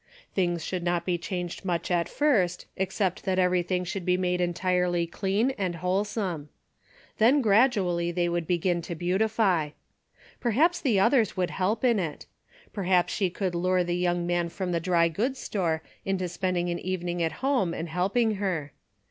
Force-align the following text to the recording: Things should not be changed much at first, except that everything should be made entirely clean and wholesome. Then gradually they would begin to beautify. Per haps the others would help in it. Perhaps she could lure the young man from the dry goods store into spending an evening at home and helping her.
Things 0.33 0.65
should 0.65 0.81
not 0.81 1.05
be 1.05 1.19
changed 1.19 1.63
much 1.63 1.91
at 1.91 2.09
first, 2.09 2.65
except 2.75 3.23
that 3.23 3.37
everything 3.37 3.83
should 3.83 4.03
be 4.03 4.17
made 4.17 4.41
entirely 4.41 5.05
clean 5.05 5.51
and 5.59 5.75
wholesome. 5.75 6.49
Then 7.19 7.39
gradually 7.39 8.11
they 8.11 8.27
would 8.27 8.47
begin 8.47 8.81
to 8.81 8.95
beautify. 8.95 9.73
Per 10.39 10.51
haps 10.57 10.81
the 10.81 10.99
others 10.99 11.37
would 11.37 11.51
help 11.51 11.83
in 11.85 11.99
it. 11.99 12.25
Perhaps 12.73 13.13
she 13.13 13.29
could 13.29 13.53
lure 13.53 13.83
the 13.83 13.95
young 13.95 14.25
man 14.25 14.49
from 14.49 14.71
the 14.71 14.79
dry 14.79 15.07
goods 15.07 15.37
store 15.37 15.83
into 16.03 16.27
spending 16.27 16.71
an 16.71 16.79
evening 16.79 17.21
at 17.21 17.33
home 17.45 17.71
and 17.71 17.87
helping 17.87 18.37
her. 18.37 18.73